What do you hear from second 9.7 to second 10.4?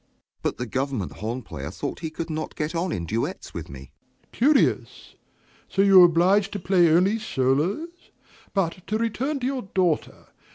daughter.